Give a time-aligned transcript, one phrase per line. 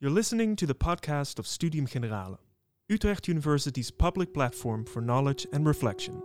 [0.00, 2.40] You're listening to the podcast of Studium Generale,
[2.88, 6.20] Utrecht University's public platform for knowledge and reflection.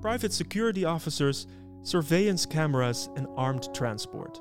[0.00, 1.48] Private security officers,
[1.82, 4.40] surveillance cameras, and armed transport.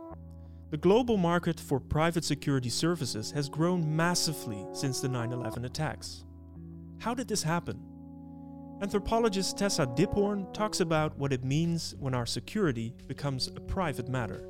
[0.69, 6.23] The global market for private security services has grown massively since the 9 11 attacks.
[6.99, 7.88] How did this happen?
[8.81, 14.47] Anthropologist Tessa Diphoorn talks about what it means when our security becomes a private matter.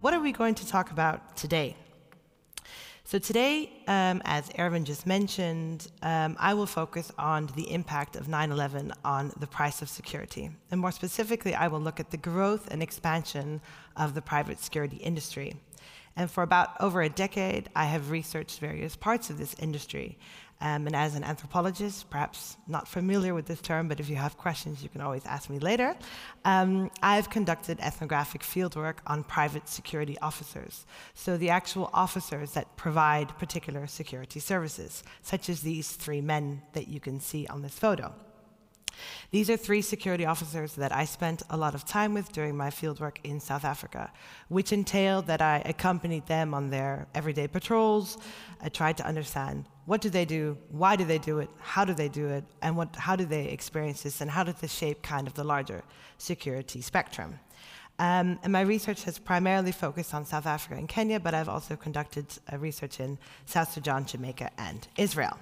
[0.00, 1.76] What are we going to talk about today?
[3.04, 8.26] So, today, um, as Erwin just mentioned, um, I will focus on the impact of
[8.26, 10.50] 9 11 on the price of security.
[10.70, 13.60] And more specifically, I will look at the growth and expansion
[13.96, 15.56] of the private security industry.
[16.18, 20.18] And for about over a decade, I have researched various parts of this industry.
[20.60, 24.36] Um, and as an anthropologist, perhaps not familiar with this term, but if you have
[24.36, 25.94] questions, you can always ask me later.
[26.44, 30.84] Um, I've conducted ethnographic fieldwork on private security officers.
[31.14, 36.88] So the actual officers that provide particular security services, such as these three men that
[36.88, 38.12] you can see on this photo.
[39.30, 42.70] These are three security officers that I spent a lot of time with during my
[42.70, 44.10] fieldwork in South Africa,
[44.48, 48.18] which entailed that I accompanied them on their everyday patrols.
[48.60, 51.94] I tried to understand what do they do, why do they do it, how do
[51.94, 55.00] they do it, and what, how do they experience this, and how does this shape
[55.00, 55.82] kind of the larger
[56.18, 57.40] security spectrum.
[57.98, 61.74] Um, and my research has primarily focused on South Africa and Kenya, but I've also
[61.74, 63.16] conducted uh, research in
[63.46, 65.38] South Sudan, Jamaica, and Israel.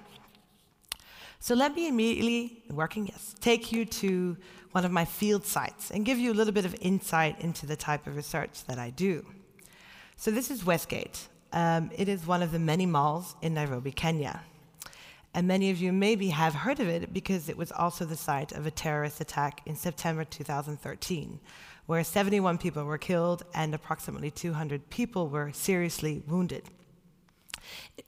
[1.41, 4.37] So let me immediately, working, yes, take you to
[4.71, 7.75] one of my field sites and give you a little bit of insight into the
[7.75, 9.25] type of research that I do.
[10.15, 11.27] So this is Westgate.
[11.53, 14.41] Um, it is one of the many malls in Nairobi, Kenya.
[15.33, 18.51] And many of you maybe have heard of it because it was also the site
[18.53, 21.39] of a terrorist attack in September 2013,
[21.85, 26.63] where 71 people were killed and approximately 200 people were seriously wounded.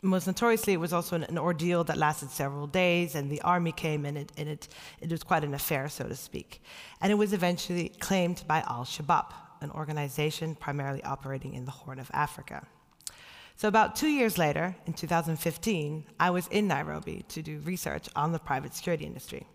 [0.02, 3.74] Most notoriously, it was also an, an, ordeal that lasted several days, and the army
[3.74, 4.68] came, and, it, and it,
[5.02, 6.64] it was quite an affair, so to speak.
[7.02, 12.00] And it was eventually claimed by Al Shabaab, an organization primarily operating in the Horn
[12.00, 12.66] of Africa.
[13.60, 18.32] So, about two years later, in 2015, I was in Nairobi to do research on
[18.32, 19.48] the private security industry.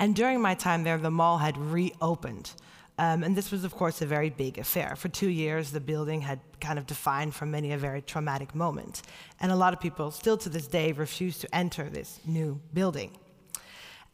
[0.00, 2.50] And during my time there, the mall had reopened.
[2.96, 4.96] Um, and this was, of course, a very big affair.
[4.96, 9.02] For two years, the building had kind of defined for many a very traumatic moment.
[9.38, 13.10] And a lot of people, still to this day, refuse to enter this new building.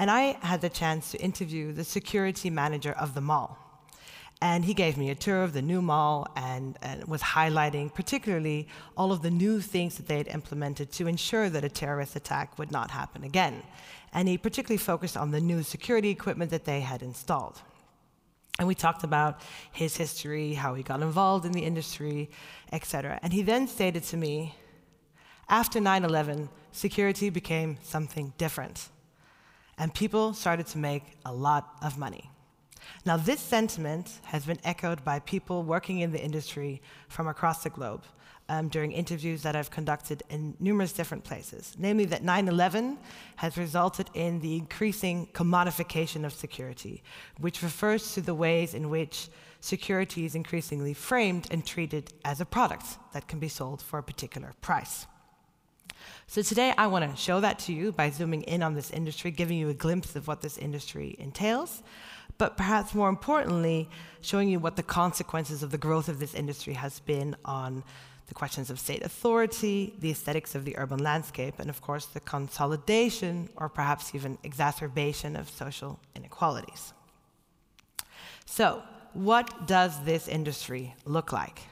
[0.01, 3.68] And I had the chance to interview the security manager of the mall.
[4.41, 8.69] And he gave me a tour of the new mall and, and, was highlighting particularly
[8.97, 12.56] all of the new things that they had implemented to ensure that a terrorist attack
[12.56, 13.62] would not happen again.
[14.12, 17.60] And he particularly focused on the new security equipment that they had installed.
[18.59, 19.41] And we talked about
[19.72, 22.31] his history, how he got involved in the industry,
[22.72, 23.19] etc.
[23.22, 24.54] And he then stated to me,
[25.48, 28.88] after 9 11, security became something different.
[29.78, 32.31] And people started to make a lot of money.
[33.04, 37.71] Now, this sentiment has been echoed by people working in the industry from across the
[37.71, 38.04] globe
[38.49, 42.98] um, during interviews that I've conducted in numerous different places, namely that 9 11
[43.37, 47.03] has resulted in the increasing commodification of security,
[47.38, 49.28] which refers to the ways in which
[49.60, 54.03] security is increasingly framed and treated as a product that can be sold for a
[54.03, 55.06] particular price.
[56.27, 59.31] So today I want to show that to you by zooming in on this industry,
[59.31, 61.82] giving you a glimpse of what this industry entails,
[62.38, 63.91] but perhaps more importantly,
[64.21, 67.82] showing you what the consequences of the growth of this industry has been on
[68.28, 72.21] the questions of state authority, the aesthetics of the urban landscape, and of course the
[72.21, 76.93] consolidation or perhaps even exacerbation of social inequalities.
[78.44, 78.82] So,
[79.15, 81.62] what does this industry look like?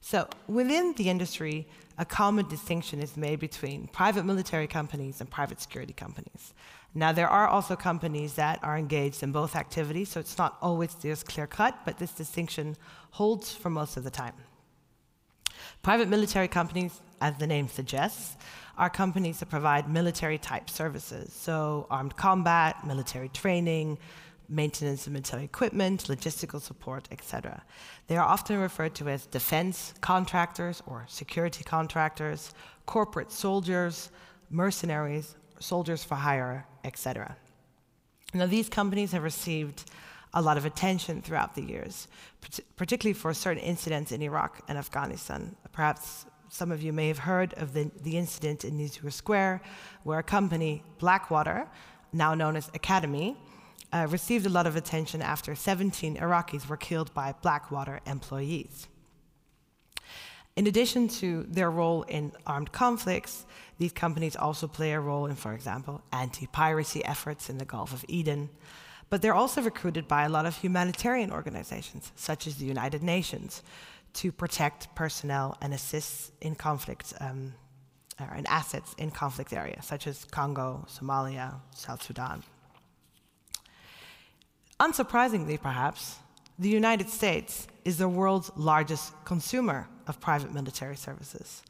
[0.00, 1.66] So, within the industry,
[1.98, 6.54] a common distinction is made between private military companies and private security companies.
[6.96, 10.94] Now, there are also companies that are engaged in both activities, so it's not always
[10.94, 12.74] just clear cut, but this distinction
[13.10, 14.32] holds for most of the time.
[15.82, 18.38] Private military companies, as the name suggests,
[18.78, 23.98] are companies that provide military type services, so armed combat, military training,
[24.48, 27.62] maintenance of military equipment, logistical support, etc.
[28.06, 32.54] They are often referred to as defense contractors or security contractors,
[32.86, 34.10] corporate soldiers,
[34.48, 37.36] mercenaries, soldiers for hire, etc.
[38.32, 39.90] Now, these companies have received
[40.32, 42.08] a lot of attention throughout the years,
[42.76, 45.56] particularly for certain incidents in Iraq and Afghanistan.
[45.72, 49.62] Perhaps some of you may have heard of the, the incident in Nisour Square,
[50.04, 51.66] where a company, Blackwater,
[52.12, 53.36] now known as Academi,
[53.92, 58.88] uh, received a lot of attention after 17 Iraqis were killed by Blackwater employees.
[60.56, 63.44] In addition to their role in armed conflicts,
[63.78, 67.92] these companies also play a role in, for example, anti piracy efforts in the Gulf
[67.92, 68.48] of Aden.
[69.10, 73.62] But they're also recruited by a lot of humanitarian organizations, such as the United Nations,
[74.14, 77.52] to protect personnel and assist in conflict um,
[78.18, 82.42] and assets in conflict areas, such as Congo, Somalia, South Sudan.
[84.80, 86.16] Unsurprisingly, perhaps,
[86.58, 91.62] the United States is the world's largest consumer of private military services.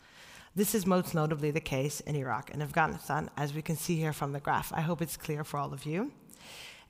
[0.54, 4.12] This is most notably the case in Iraq and Afghanistan, as we can see here
[4.12, 4.72] from the graph.
[4.72, 6.12] I hope it's clear for all of you.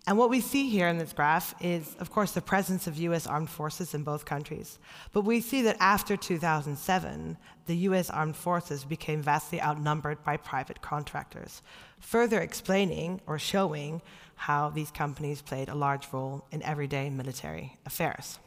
[0.09, 3.27] And what we see here in this graph is, of course, the presence of US
[3.27, 4.79] armed forces in both countries.
[5.13, 7.37] But we see that after 2007,
[7.67, 11.61] the US armed forces became vastly outnumbered by private contractors,
[11.99, 14.01] further explaining or showing
[14.37, 18.39] how these companies played a large role in everyday military affairs.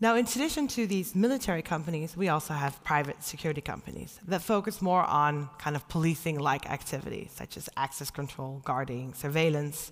[0.00, 4.80] Now, in addition to these military companies, we also have private security companies that focus
[4.80, 9.90] more on kind of policing like activities, such as access control, guarding, surveillance.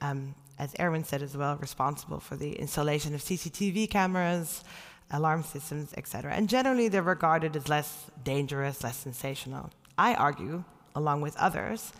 [0.00, 4.64] Um, as Erwin said as well, responsible for the installation of CCTV cameras,
[5.10, 6.32] alarm systems, etc.
[6.32, 9.70] And generally, they're regarded as less dangerous, less sensational.
[9.98, 10.64] I argue,
[10.94, 11.92] along with others,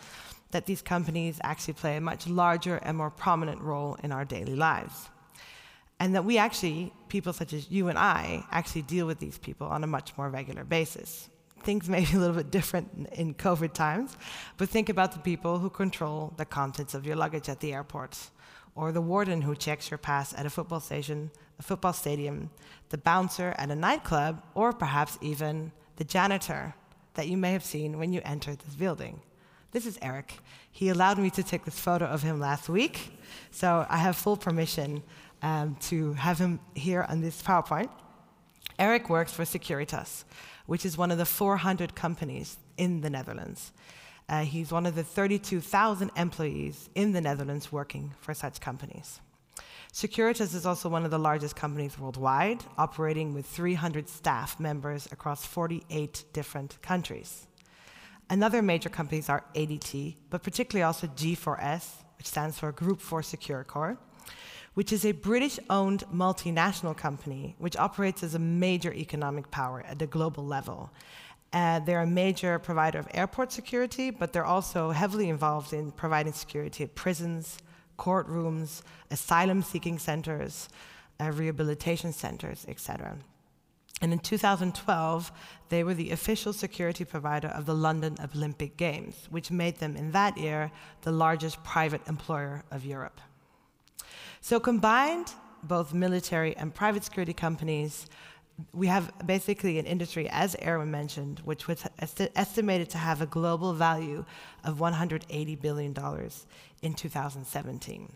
[0.51, 4.55] that these companies actually play a much larger and more prominent role in our daily
[4.55, 5.09] lives.
[5.99, 9.67] And that we actually, people such as you and I, actually deal with these people
[9.67, 11.29] on a much more regular basis.
[11.61, 14.17] Things may be a little bit different in COVID times,
[14.57, 18.17] but think about the people who control the contents of your luggage at the airport,
[18.73, 21.29] or the warden who checks your pass at a football station,
[21.59, 22.49] a football stadium,
[22.89, 26.73] the bouncer at a nightclub, or perhaps even the janitor
[27.13, 29.21] that you may have seen when you entered this building.
[29.69, 30.39] This is Eric.
[30.71, 33.19] He allowed me to take this photo of him last week,
[33.51, 35.03] so I have full permission
[35.43, 37.89] um, to have him here on this PowerPoint.
[38.79, 40.23] Eric works for Securitas,
[40.65, 43.71] which is one of the 400 companies in the Netherlands.
[44.27, 49.19] Uh, he's one of the 32,000 employees in the Netherlands working for such companies.
[49.91, 55.45] Securitas is also one of the largest companies worldwide, operating with 300 staff members across
[55.45, 57.45] 48 different countries.
[58.29, 63.97] Another major companies are ADT, but particularly also G4S, which stands for Group for Securicor,
[64.73, 69.99] which is a British owned multinational company which operates as a major economic power at
[69.99, 70.91] the global level.
[71.51, 76.33] Uh, they're a major provider of airport security, but they're also heavily involved in providing
[76.33, 77.59] security at prisons,
[77.99, 78.81] courtrooms,
[79.11, 80.67] asylum seeking centers,
[81.19, 83.17] uh, rehabilitation centers, etc.
[84.01, 85.31] And in 2012,
[85.69, 90.11] they were the official security provider of the London Olympic Games, which made them in
[90.11, 90.71] that year
[91.03, 93.21] the largest private employer of Europe.
[94.43, 95.31] So combined,
[95.63, 98.07] both military and private security companies,
[98.73, 103.25] we have basically an industry, as Erwin mentioned, which was est estimated to have a
[103.25, 104.25] global value
[104.65, 105.95] of $180 billion
[106.81, 108.11] in 2017.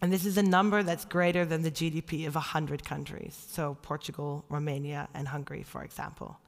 [0.00, 4.44] And this is a number that's greater than the GDP of 100 countries, so Portugal,
[4.48, 6.38] Romania, and Hungary, for example.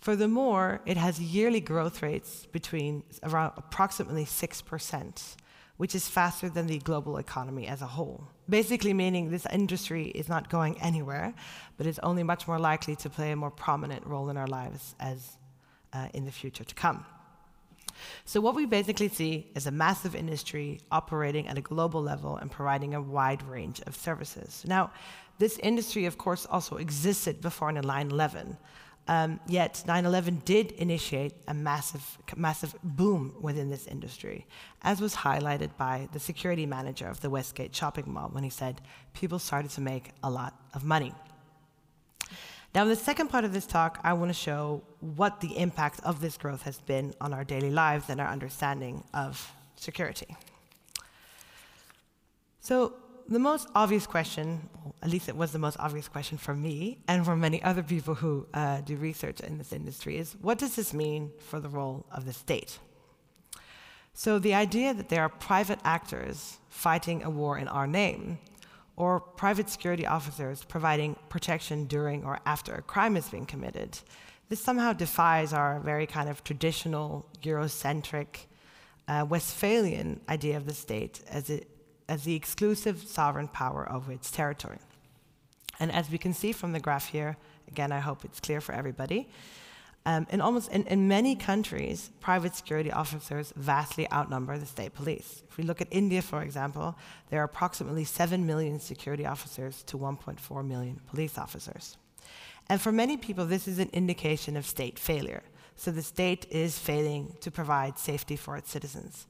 [0.00, 5.36] Furthermore, it has yearly growth rates between around approximately 6%
[5.76, 8.28] which is faster than the global economy as a whole.
[8.48, 11.34] Basically, meaning this industry is not going anywhere,
[11.76, 14.94] but is only much more likely to play a more prominent role in our lives
[15.00, 15.36] as
[15.92, 17.04] uh, in the future to come.
[18.24, 22.50] So, what we basically see is a massive industry operating at a global level and
[22.50, 24.64] providing a wide range of services.
[24.66, 24.90] Now,
[25.38, 28.56] this industry, of course, also existed before 9 11.
[29.06, 34.46] Um, yet 9/11 did initiate a massive, massive boom within this industry,
[34.80, 38.80] as was highlighted by the security manager of the Westgate shopping mall when he said
[39.12, 41.12] people started to make a lot of money.
[42.74, 46.00] Now, in the second part of this talk, I want to show what the impact
[46.02, 50.34] of this growth has been on our daily lives and our understanding of security.
[52.60, 52.94] So,
[53.28, 54.68] the most obvious question,
[55.02, 58.14] at least it was the most obvious question for me and for many other people
[58.14, 62.06] who uh, do research in this industry, is what does this mean for the role
[62.12, 62.78] of the state?
[64.12, 68.38] So, the idea that there are private actors fighting a war in our name,
[68.96, 73.98] or private security officers providing protection during or after a crime has been committed,
[74.48, 78.46] this somehow defies our very kind of traditional Eurocentric
[79.08, 81.68] uh, Westphalian idea of the state as it
[82.08, 84.78] as the exclusive sovereign power over its territory.
[85.80, 87.36] And as we can see from the graph here,
[87.68, 89.28] again, I hope it's clear for everybody,
[90.06, 95.42] Um, in almost in, in, many countries, private security officers vastly outnumber the state police.
[95.48, 96.98] If we look at India, for example,
[97.30, 101.96] there are approximately 7 million security officers to 1.4 million police officers.
[102.68, 105.42] And for many people, this is an indication of state failure.
[105.76, 109.26] So the state is failing to provide safety for its citizens.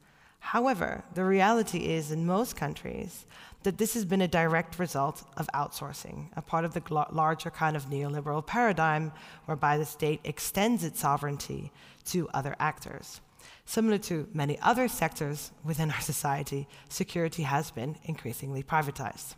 [0.48, 3.24] However, the reality is in most countries
[3.62, 7.74] that this has been a direct result of outsourcing, a part of the larger kind
[7.74, 9.10] of neoliberal paradigm
[9.46, 11.72] whereby the state extends its sovereignty
[12.04, 13.22] to other actors.
[13.64, 19.36] Similar to many other sectors within our society, security has been increasingly privatized.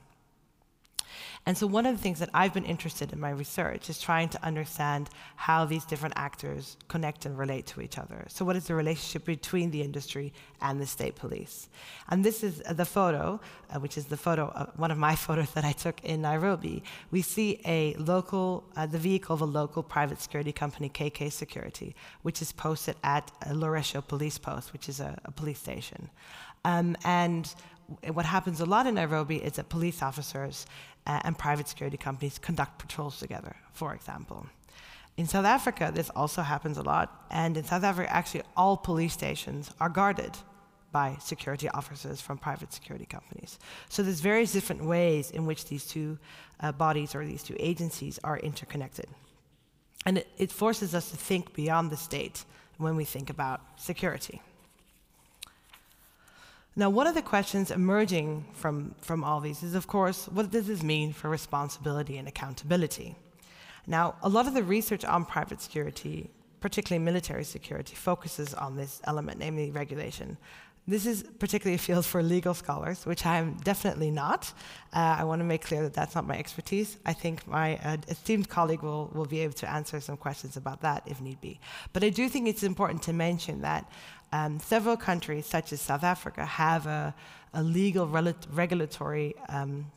[1.47, 4.29] And so, one of the things that I've been interested in my research is trying
[4.31, 8.27] to understand how these different actors connect and relate to each other.
[8.29, 11.69] So, what is the relationship between the industry and the state police?
[12.09, 15.53] And this is the photo, uh, which is the photo, uh, one of my photos
[15.53, 16.83] that I took in Nairobi.
[17.13, 21.95] We see a local, uh, the vehicle of a local private security company, KK Security,
[22.23, 26.11] which is posted at Loresho Police Post, which is a, a police station.
[26.65, 27.55] Um, and
[28.13, 30.67] what happens a lot in Nairobi is that police officers
[31.07, 34.47] uh, and private security companies conduct patrols together, for example.
[35.17, 39.15] In South Africa, this also happens a lot, and in South Africa, actually, all police
[39.15, 40.37] stations are guarded
[40.93, 43.59] by security officers from private security companies.
[43.89, 46.19] So there's various different ways in which these two
[46.61, 49.07] uh, bodies or these two agencies are interconnected.
[50.07, 52.45] And it, it forces us to think beyond the state
[52.79, 54.41] when we think about security.
[56.79, 60.67] Now, one of the questions emerging from, from all these is, of course, what does
[60.67, 63.17] this mean for responsibility and accountability?
[63.87, 66.29] Now, a lot of the research on private security,
[66.61, 70.37] particularly military security, focuses on this element, namely regulation.
[70.89, 74.53] This is particularly a field for legal scholars, which I am definitely not.
[74.93, 76.97] Uh, I want to make clear that that's not my expertise.
[77.05, 80.83] I think my uh, esteemed colleague will, will be able to answer some questions about
[80.83, 81.59] that if need be.
[81.93, 83.91] But I do think it's important to mention that
[84.31, 87.15] um, several countries, such as South Africa, have a,
[87.53, 89.91] a legal regulatory um,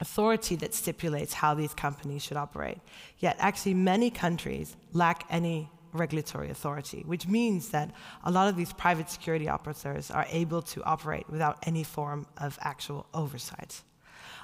[0.00, 2.78] authority that stipulates how these companies should operate.
[3.18, 7.90] Yet, actually, many countries lack any regulatory authority, which means that
[8.24, 12.58] a lot of these private security operators are able to operate without any form of
[12.62, 13.82] actual oversight.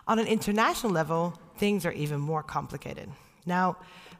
[0.07, 3.09] On an international level, things are even more complicated.
[3.45, 3.76] Now,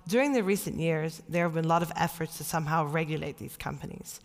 [0.07, 3.57] during the recent years, there have been a lot of efforts to somehow regulate these
[3.57, 4.21] companies.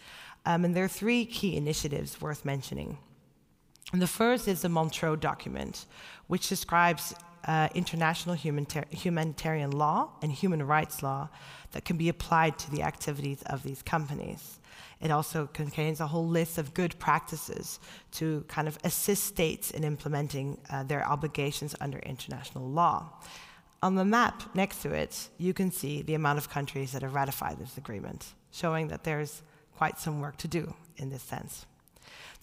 [0.45, 2.98] Um, and there are three key initiatives worth mentioning.
[3.91, 5.86] And the first is the Montreux document,
[6.27, 7.13] which describes
[7.45, 11.29] uh, international humanitarian law and human rights law
[11.71, 14.59] that can be applied to the activities of these companies.
[15.01, 17.79] It also contains a whole list of good practices
[18.13, 23.09] to kind of assist states in implementing uh, their obligations under international law.
[23.81, 27.13] On the map next to it, you can see the amount of countries that have
[27.13, 29.41] ratified this agreement, showing that there's
[29.75, 31.65] quite some work to do in this sense.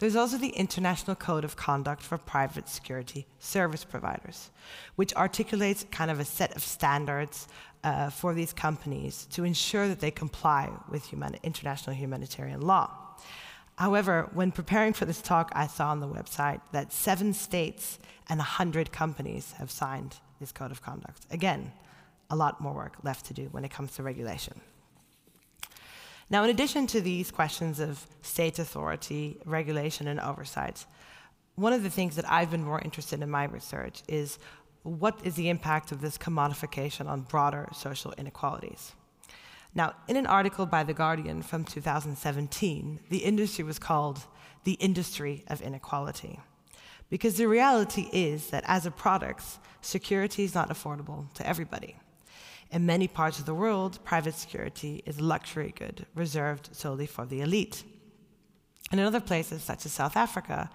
[0.00, 4.50] There's also the International Code of Conduct for Private Security Service Providers,
[4.97, 7.49] which articulates kind of a set of standards
[7.85, 12.90] uh, for these companies to ensure that they comply with human international humanitarian law.
[13.76, 17.99] However, when preparing for this talk, I saw on the website that seven states
[18.30, 21.26] and 100 companies have signed this code of conduct.
[21.30, 21.73] Again,
[22.30, 24.62] a lot more work left to do when it comes to regulation.
[26.31, 30.87] Now, in addition to these questions of state authority, regulation, and oversight,
[31.57, 34.39] one of the things that I've been more interested in my research is
[34.85, 38.93] what is the impact of this commodification on broader social inequalities?
[39.75, 44.21] Now, in an article by The Guardian from 2017, the industry was called
[44.65, 46.39] the industry of inequality.
[47.09, 49.43] Because the reality is that as a product,
[49.81, 51.97] security is not affordable to everybody.
[52.71, 57.27] In many parts of the world, private security is a luxury good reserved solely for
[57.27, 57.83] the elite.
[58.91, 60.71] And in other places, such as South Africa,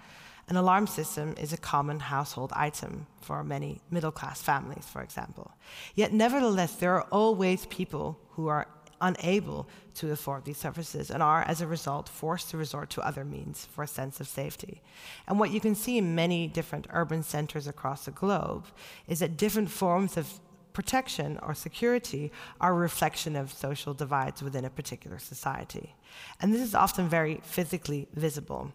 [0.48, 5.52] an alarm system is a common household item for many middle class families, for example.
[5.94, 8.68] Yet, nevertheless, there are always people who are
[9.00, 13.24] unable to afford these services and are, as a result, forced to resort to other
[13.24, 14.82] means for a sense of safety.
[15.26, 18.66] And what you can see in many different urban centers across the globe
[19.08, 20.40] is that different forms of
[20.76, 22.30] protection or security
[22.60, 25.94] are a reflection of social divides within a particular society.
[26.38, 28.74] And this is often very physically visible.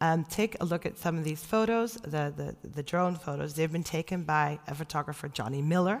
[0.00, 3.54] Um, take a look at some of these photos, the, the, the, drone photos.
[3.54, 6.00] They've been taken by a photographer, Johnny Miller,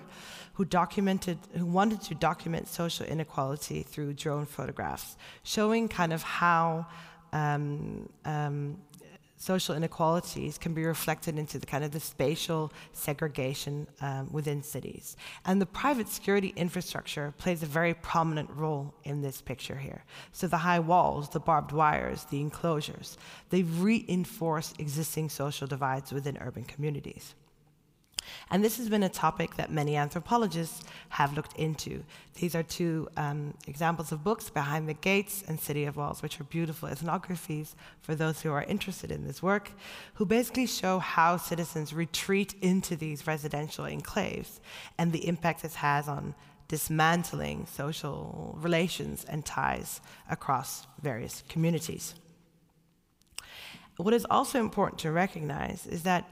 [0.54, 6.86] who documented, who wanted to document social inequality through drone photographs, showing kind of how
[7.32, 8.78] um, um,
[9.40, 15.16] social inequalities can be reflected into the kind of the spatial segregation um, within cities.
[15.46, 20.04] And the private security infrastructure plays a very prominent role in this picture here.
[20.32, 23.16] So the high walls, the barbed wires, the enclosures,
[23.48, 27.34] they reinforce existing social divides within urban communities.
[28.50, 32.02] And this has been a topic that many anthropologists have looked into.
[32.34, 36.40] These are two um, examples of books, Behind the Gates and City of Walls, which
[36.40, 39.72] are beautiful ethnographies for those who are interested in this work,
[40.14, 44.60] who basically show how citizens retreat into these residential enclaves
[44.98, 46.34] and the impact this has on
[46.68, 52.14] dismantling social relations and ties across various communities.
[53.96, 56.30] What is also important to recognize is that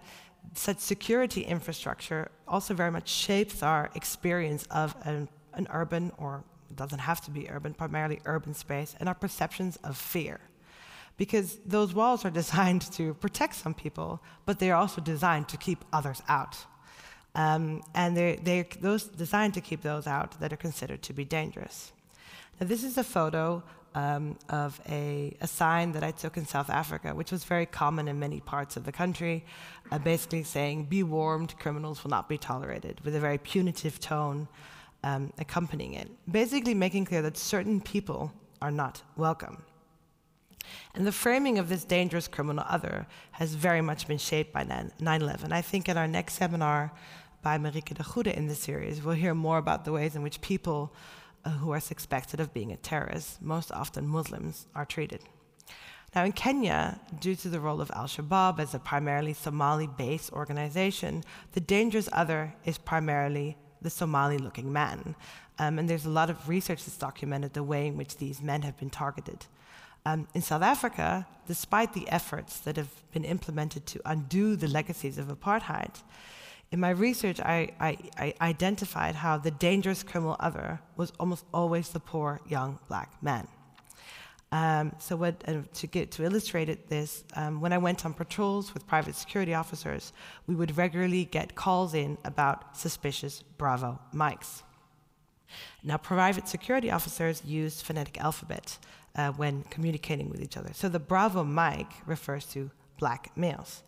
[0.55, 7.01] such security infrastructure also very much shapes our experience of an, an urban, or doesn't
[7.01, 10.41] have to be urban, primarily urban space, and our perceptions of fear.
[11.17, 15.57] Because those walls are designed to protect some people, but they are also designed to
[15.57, 16.57] keep others out.
[17.35, 21.25] Um, and they're, they're those designed to keep those out that are considered to be
[21.25, 21.93] dangerous.
[22.61, 23.63] Now, this is a photo
[23.95, 28.09] um, of a, a, sign that I took in South Africa, which was very common
[28.09, 29.45] in many parts of the country,
[29.91, 34.49] uh, basically saying, Be warned, criminals will not be tolerated, with a very punitive tone
[35.05, 39.63] um, accompanying it, basically making clear that certain people are not welcome.
[40.95, 44.93] And the framing of this dangerous criminal other has very much been shaped by 9
[45.01, 45.53] 11.
[45.53, 46.93] I think in our next seminar
[47.43, 50.41] by Marieke de Goede in this series, we'll hear more about the ways in which
[50.41, 50.93] people
[51.61, 55.21] who are suspected of being a terrorist, most often Muslims, are treated.
[56.15, 60.33] Now, in Kenya, due to the role of Al Shabaab as a primarily Somali based
[60.33, 65.15] organization, the dangerous other is primarily the Somali looking man.
[65.59, 68.63] Um, and there's a lot of research that's documented the way in which these men
[68.63, 69.47] have been targeted.
[70.07, 75.19] Um, in South Africa, despite the efforts that have been implemented to undo the legacies
[75.19, 76.03] of apartheid,
[76.71, 81.89] in my research, I, I, I, identified how the dangerous criminal other was almost always
[81.89, 83.49] the poor young black man.
[84.51, 88.15] Um, so, what, uh, to, get, to illustrate it, this, um, when I went on
[88.15, 90.13] patrols with private security officers,
[90.47, 94.63] we would regularly get calls in about suspicious Bravo Mikes.
[95.83, 98.79] Now, private security officers use phonetic alphabet
[99.17, 100.71] uh, when communicating with each other.
[100.73, 103.83] So, the Bravo Mike refers to black males.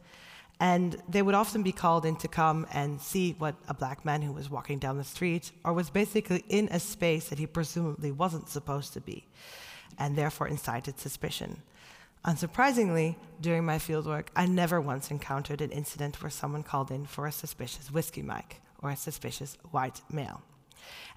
[0.61, 4.21] And they would often be called in to come and see what a black man
[4.21, 8.13] who was walking down the street or was basically in a space that he presumably
[8.13, 9.27] wasn't supposed to be,
[9.99, 11.63] and therefore incited suspicion.
[12.27, 17.27] Unsurprisingly, during my fieldwork, I never once encountered an incident where someone called in for
[17.27, 20.43] a suspicious whiskey Mike or a suspicious white male.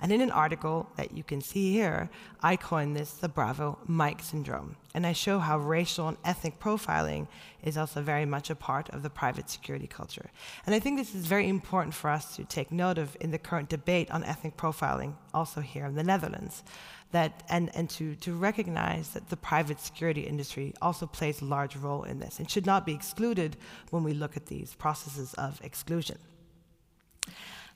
[0.02, 2.10] And in an article that you can see here,
[2.42, 4.76] I coined this the Bravo Mike syndrome.
[4.94, 7.28] And I show how racial and ethnic profiling
[7.64, 10.30] is also very much a part of the private security culture.
[10.66, 13.38] And I think this is very important for us to take note of in the
[13.38, 16.64] current debate on ethnic profiling, also here in the Netherlands.
[17.12, 21.76] That, and, and to, to recognize that the private security industry also plays a large
[21.76, 23.56] role in this and should not be excluded
[23.92, 26.18] when we look at these processes of exclusion.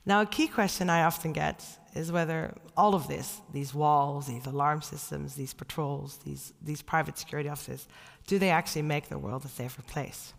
[0.06, 4.46] Now, a key question I often get is whether all of this, these walls, these
[4.46, 7.88] alarm systems, these patrols, these, these private security offices,
[8.26, 10.32] do they actually make the world a safer place?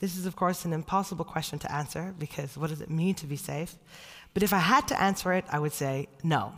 [0.00, 3.26] This is, of course, an impossible question to answer because what does it mean to
[3.26, 3.76] be safe?
[4.34, 6.52] But if I had to answer it, I would say no.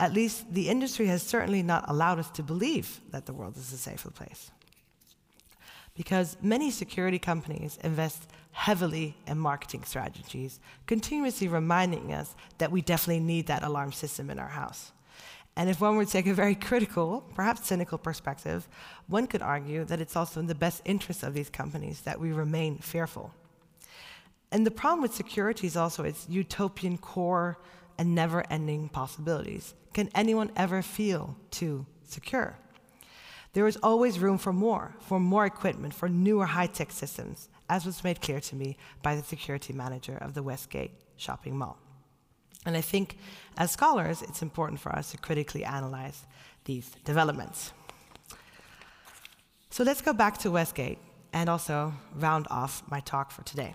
[0.00, 3.72] At least the industry has certainly not allowed us to believe that the world is
[3.72, 4.50] a safer place.
[5.94, 13.20] Because many security companies invest heavily in marketing strategies, continuously reminding us that we definitely
[13.20, 14.92] need that alarm system in our house.
[15.56, 18.66] And if one were to take a very critical, perhaps cynical perspective,
[19.06, 22.32] one could argue that it's also in the best interest of these companies that we
[22.32, 23.32] remain fearful.
[24.50, 27.58] And the problem with security is also its utopian core
[27.98, 29.74] and never ending possibilities.
[29.92, 32.56] Can anyone ever feel too secure?
[33.54, 37.86] There is always room for more, for more equipment, for newer high tech systems as
[37.86, 41.78] was made clear to me by the security manager of the Westgate shopping mall.
[42.66, 43.16] And I think
[43.56, 46.26] as scholars, it's important for us to critically analyze
[46.64, 47.72] these developments.
[49.70, 50.98] So let's go back to Westgate
[51.32, 53.74] and also round off my talk for today.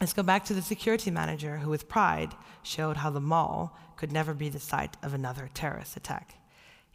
[0.00, 4.12] Let's go back to the security manager who, with pride, showed how the mall could
[4.12, 6.34] never be the site of another terrorist attack.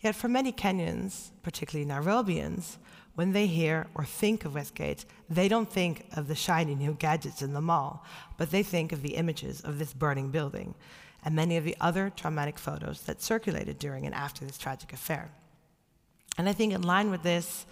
[0.04, 2.78] Yet, for many Kenyans, particularly Nairobians,
[3.16, 7.42] when they hear or think of Westgate, they don't think of the shiny new gadgets
[7.42, 8.04] in the mall,
[8.38, 10.76] but they think of the images of this burning building
[11.24, 15.32] and many of the other traumatic photos that circulated during and after this tragic affair.
[16.38, 17.66] And I think, in line with this,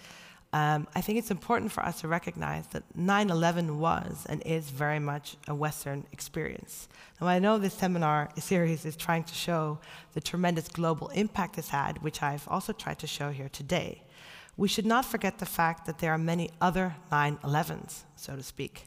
[0.53, 4.69] um, I think it's important for us to recognize that 9 11 was and is
[4.69, 6.89] very much a Western experience.
[7.21, 9.79] Now, I know this seminar series is trying to show
[10.13, 14.03] the tremendous global impact it's had, which I've also tried to show here today.
[14.57, 18.43] We should not forget the fact that there are many other 9 11s, so to
[18.43, 18.83] speak.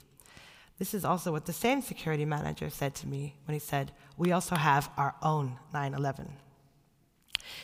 [0.78, 4.32] This is also what the same security manager said to me when he said, We
[4.32, 6.30] also have our own 9 11.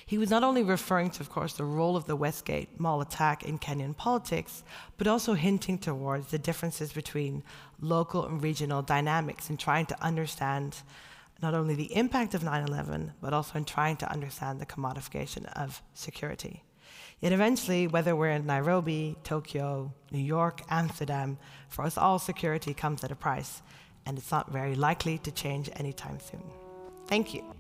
[0.05, 3.45] He was not only referring to, of course, the role of the Westgate Mall attack
[3.45, 4.63] in Kenyan politics,
[4.99, 7.43] but also hinting towards the differences between
[7.81, 10.77] local and regional dynamics in trying to understand
[11.43, 15.47] not only the impact of 9 11, but also in trying to understand the commodification
[15.55, 16.63] of security.
[17.21, 21.39] Yet eventually, whether we're in Nairobi, Tokyo, New York, Amsterdam,
[21.69, 23.63] for us all, security comes at a price,
[24.07, 26.43] and it's not very likely to change anytime soon.
[27.07, 27.60] Thank you.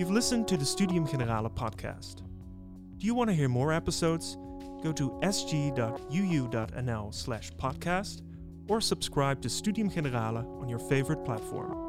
[0.00, 2.22] You've listened to the Studium Generale podcast.
[2.96, 4.38] Do you want to hear more episodes?
[4.82, 8.22] Go to sg.uu.nl slash podcast
[8.70, 11.79] or subscribe to Studium Generale on your favorite platform.